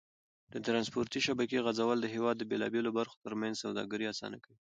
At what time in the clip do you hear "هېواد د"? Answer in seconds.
2.15-2.43